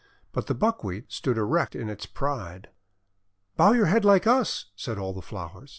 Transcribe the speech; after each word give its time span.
But 0.31 0.47
the 0.47 0.55
Buckwheat 0.55 1.11
stood 1.11 1.37
erect 1.37 1.75
in 1.75 1.87
its 1.87 2.07
pride. 2.07 2.69
"Bow 3.55 3.73
your 3.73 3.85
head 3.85 4.03
like 4.03 4.25
us!" 4.25 4.71
said 4.75 4.97
all 4.97 5.13
the 5.13 5.21
flowers. 5.21 5.69